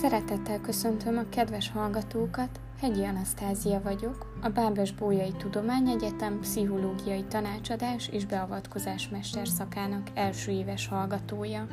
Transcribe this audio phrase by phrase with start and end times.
[0.00, 8.26] Szeretettel köszöntöm a kedves hallgatókat, Hegyi Anasztázia vagyok, a Bábes Bójai Tudományegyetem pszichológiai tanácsadás és
[8.26, 11.66] beavatkozás mesterszakának első éves hallgatója.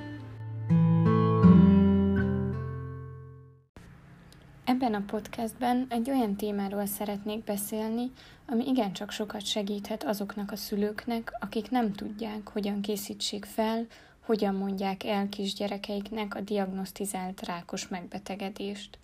[4.63, 8.11] Ebben a podcastben egy olyan témáról szeretnék beszélni,
[8.47, 13.85] ami igencsak sokat segíthet azoknak a szülőknek, akik nem tudják, hogyan készítsék fel,
[14.27, 18.99] hogyan mondják el kisgyerekeiknek a diagnosztizált rákos megbetegedést.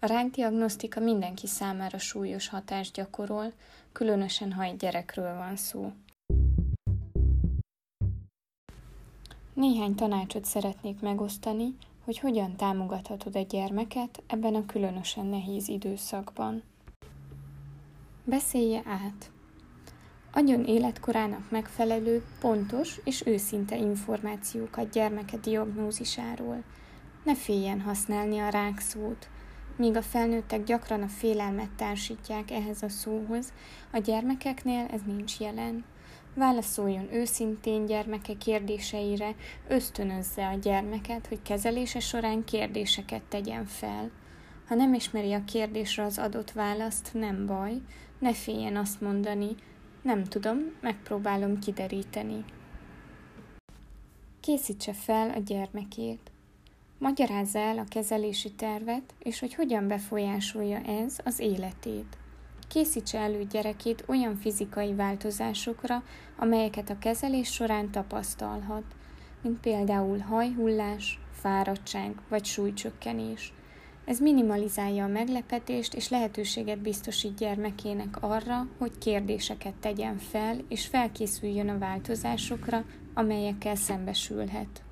[0.00, 3.52] A rákdiagnosztika mindenki számára súlyos hatást gyakorol,
[3.92, 5.92] különösen ha egy gyerekről van szó.
[9.52, 16.62] Néhány tanácsot szeretnék megosztani, hogy hogyan támogathatod egy gyermeket ebben a különösen nehéz időszakban.
[18.24, 19.30] Beszélje át.
[20.36, 26.62] Adjon életkorának megfelelő, pontos és őszinte információkat gyermeke diagnózisáról.
[27.24, 29.28] Ne féljen használni a rák szót.
[29.76, 33.52] Míg a felnőttek gyakran a félelmet társítják ehhez a szóhoz,
[33.92, 35.84] a gyermekeknél ez nincs jelen.
[36.34, 39.34] Válaszoljon őszintén gyermeke kérdéseire,
[39.68, 44.10] ösztönözze a gyermeket, hogy kezelése során kérdéseket tegyen fel.
[44.68, 47.80] Ha nem ismeri a kérdésre az adott választ, nem baj,
[48.18, 49.56] ne féljen azt mondani,
[50.04, 52.44] nem tudom, megpróbálom kideríteni.
[54.40, 56.30] Készítse fel a gyermekét.
[56.98, 62.16] Magyarázza el a kezelési tervet, és hogy hogyan befolyásolja ez az életét.
[62.68, 66.02] Készítse elő gyerekét olyan fizikai változásokra,
[66.36, 68.84] amelyeket a kezelés során tapasztalhat,
[69.42, 73.52] mint például hajhullás, fáradtság vagy súlycsökkenés–
[74.04, 81.68] ez minimalizálja a meglepetést és lehetőséget biztosít gyermekének arra, hogy kérdéseket tegyen fel, és felkészüljön
[81.68, 84.82] a változásokra, amelyekkel szembesülhet.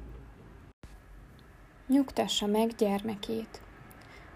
[1.86, 3.60] Nyugtassa meg gyermekét.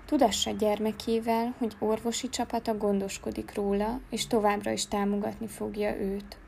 [0.07, 6.39] Tudassa gyermekével, hogy orvosi csapata gondoskodik róla, és továbbra is támogatni fogja őt.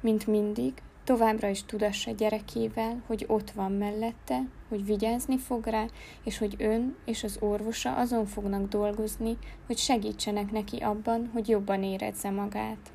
[0.00, 0.72] Mint mindig,
[1.06, 5.86] Továbbra is tudassa gyerekével, hogy ott van mellette, hogy vigyázni fog rá,
[6.24, 11.82] és hogy ön és az orvosa azon fognak dolgozni, hogy segítsenek neki abban, hogy jobban
[11.82, 12.92] érezze magát.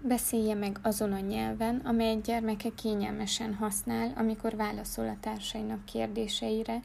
[0.00, 6.80] Beszélje meg azon a nyelven, amelyet gyermeke kényelmesen használ, amikor válaszol a társainak kérdéseire,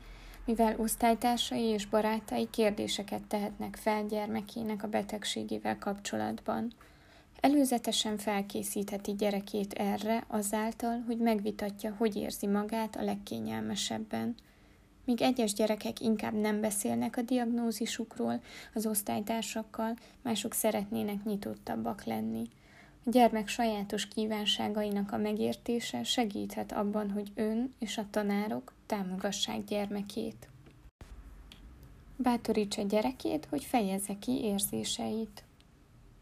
[0.46, 6.74] mivel osztálytársai és barátai kérdéseket tehetnek fel gyermekének a betegségével kapcsolatban.
[7.44, 14.36] Előzetesen felkészítheti gyerekét erre azáltal, hogy megvitatja, hogy érzi magát a legkényelmesebben.
[15.06, 18.42] Míg egyes gyerekek inkább nem beszélnek a diagnózisukról
[18.74, 22.50] az osztálytársakkal, mások szeretnének nyitottabbak lenni.
[23.06, 30.48] A gyermek sajátos kívánságainak a megértése segíthet abban, hogy ön és a tanárok támogassák gyermekét.
[32.16, 35.44] Bátorítsa gyerekét, hogy fejezze ki érzéseit.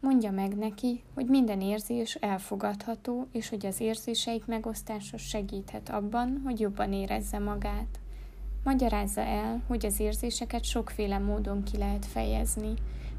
[0.02, 6.60] Mondja meg neki, hogy minden érzés elfogadható, és hogy az érzéseik megosztása segíthet abban, hogy
[6.60, 8.00] jobban érezze magát.
[8.64, 12.74] Magyarázza el, hogy az érzéseket sokféle módon ki lehet fejezni,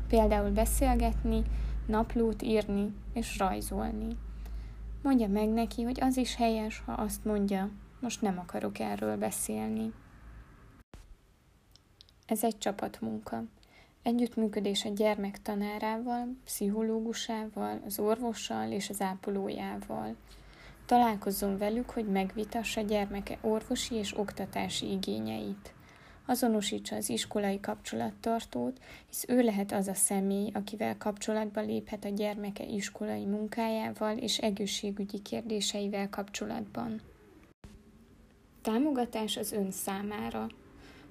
[0.07, 1.41] például beszélgetni,
[1.87, 4.17] naplót írni és rajzolni.
[5.01, 9.93] Mondja meg neki, hogy az is helyes, ha azt mondja, most nem akarok erről beszélni.
[12.25, 13.43] Ez egy csapatmunka.
[14.03, 20.15] Együttműködés a gyermek tanárával, pszichológusával, az orvossal és az ápolójával.
[20.85, 25.73] Találkozzon velük, hogy megvitassa gyermeke orvosi és oktatási igényeit.
[26.25, 32.65] Azonosítsa az iskolai kapcsolattartót, hisz ő lehet az a személy, akivel kapcsolatba léphet a gyermeke
[32.65, 37.01] iskolai munkájával és egészségügyi kérdéseivel kapcsolatban.
[38.61, 40.47] Támogatás az ön számára–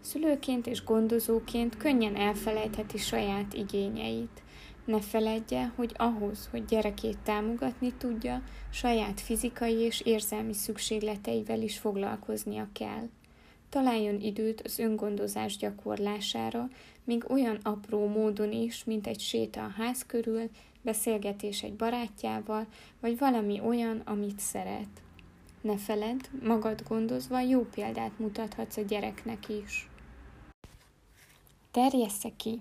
[0.03, 4.43] Szülőként és gondozóként könnyen elfelejtheti saját igényeit.
[4.85, 12.69] Ne feledje, hogy ahhoz, hogy gyerekét támogatni tudja, saját fizikai és érzelmi szükségleteivel is foglalkoznia
[12.73, 13.09] kell.
[13.69, 16.69] Találjon időt az öngondozás gyakorlására,
[17.05, 20.51] még olyan apró módon is, mint egy séta a ház körül,
[20.83, 22.67] beszélgetés egy barátjával,
[23.01, 25.03] vagy valami olyan, amit szeret.
[25.61, 29.91] Ne feledd, magad gondozva jó példát mutathatsz a gyereknek is.
[31.73, 32.61] Terjessze ki!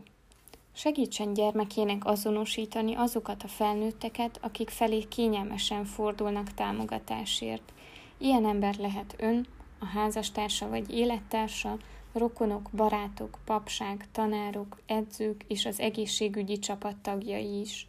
[0.74, 7.74] Segítsen gyermekének azonosítani azokat a felnőtteket, akik felé kényelmesen fordulnak támogatásért.
[8.18, 9.48] Ilyen ember lehet ön,
[9.80, 11.78] a házastársa vagy élettársa,
[12.14, 17.88] rokonok, barátok, papság, tanárok, edzők és az egészségügyi csapat tagjai is.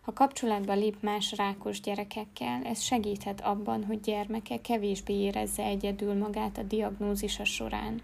[0.00, 6.58] Ha kapcsolatba lép más rákos gyerekekkel, ez segíthet abban, hogy gyermeke kevésbé érezze egyedül magát
[6.58, 8.02] a diagnózisa során.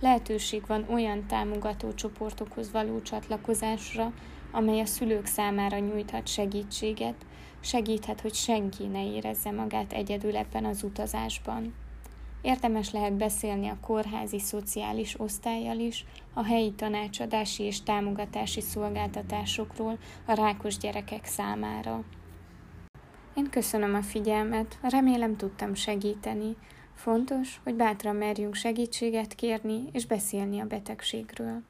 [0.00, 4.12] Lehetőség van olyan támogató csoportokhoz való csatlakozásra,
[4.50, 7.26] amely a szülők számára nyújthat segítséget,
[7.60, 11.74] segíthet, hogy senki ne érezze magát egyedül ebben az utazásban.
[12.42, 16.04] Érdemes lehet beszélni a kórházi szociális osztályjal is,
[16.34, 22.02] a helyi tanácsadási és támogatási szolgáltatásokról a rákos gyerekek számára.
[23.34, 26.56] Én köszönöm a figyelmet, remélem tudtam segíteni.
[27.00, 31.62] Fontos, hogy bátran merjünk segítséget kérni és beszélni a betegségről.